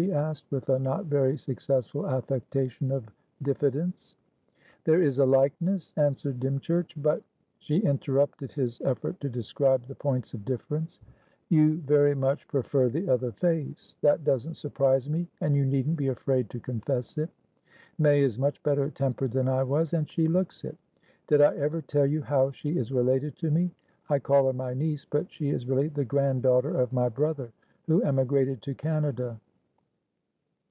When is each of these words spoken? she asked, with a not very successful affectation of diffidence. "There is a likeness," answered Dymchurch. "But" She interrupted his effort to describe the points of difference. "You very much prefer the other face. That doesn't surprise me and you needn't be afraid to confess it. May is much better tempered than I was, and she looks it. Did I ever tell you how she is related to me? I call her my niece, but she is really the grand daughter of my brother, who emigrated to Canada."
she 0.00 0.12
asked, 0.12 0.44
with 0.52 0.68
a 0.68 0.78
not 0.78 1.06
very 1.06 1.36
successful 1.36 2.06
affectation 2.06 2.92
of 2.92 3.04
diffidence. 3.42 4.14
"There 4.84 5.02
is 5.02 5.18
a 5.18 5.26
likeness," 5.26 5.92
answered 5.96 6.38
Dymchurch. 6.38 6.92
"But" 6.96 7.24
She 7.58 7.78
interrupted 7.78 8.52
his 8.52 8.80
effort 8.82 9.18
to 9.18 9.28
describe 9.28 9.86
the 9.86 9.96
points 9.96 10.34
of 10.34 10.44
difference. 10.44 11.00
"You 11.48 11.78
very 11.78 12.14
much 12.14 12.46
prefer 12.46 12.88
the 12.88 13.08
other 13.08 13.32
face. 13.32 13.96
That 14.02 14.22
doesn't 14.22 14.54
surprise 14.54 15.10
me 15.10 15.26
and 15.40 15.56
you 15.56 15.64
needn't 15.66 15.96
be 15.96 16.06
afraid 16.06 16.48
to 16.50 16.60
confess 16.60 17.18
it. 17.18 17.30
May 17.98 18.22
is 18.22 18.38
much 18.38 18.62
better 18.62 18.90
tempered 18.90 19.32
than 19.32 19.48
I 19.48 19.64
was, 19.64 19.92
and 19.94 20.08
she 20.08 20.28
looks 20.28 20.62
it. 20.62 20.76
Did 21.26 21.40
I 21.40 21.56
ever 21.56 21.82
tell 21.82 22.06
you 22.06 22.22
how 22.22 22.52
she 22.52 22.78
is 22.78 22.92
related 22.92 23.34
to 23.38 23.50
me? 23.50 23.72
I 24.08 24.20
call 24.20 24.46
her 24.46 24.52
my 24.52 24.74
niece, 24.74 25.04
but 25.04 25.28
she 25.32 25.50
is 25.50 25.66
really 25.66 25.88
the 25.88 26.04
grand 26.04 26.44
daughter 26.44 26.76
of 26.78 26.92
my 26.92 27.08
brother, 27.08 27.50
who 27.88 28.00
emigrated 28.02 28.62
to 28.62 28.76
Canada." 28.76 29.40